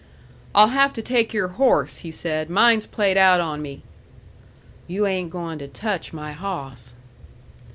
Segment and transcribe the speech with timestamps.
[0.55, 3.83] "I'll have to take your horse," he said, "mine's played out on me."
[4.87, 6.95] "You ain' goin' to touch my hawss."